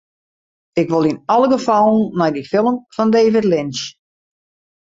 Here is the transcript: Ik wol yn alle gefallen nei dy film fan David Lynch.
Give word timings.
Ik 0.81 0.87
wol 0.93 1.09
yn 1.11 1.19
alle 1.33 1.47
gefallen 1.55 2.01
nei 2.19 2.31
dy 2.35 2.43
film 2.51 2.75
fan 2.95 3.13
David 3.17 3.45
Lynch. 3.51 3.83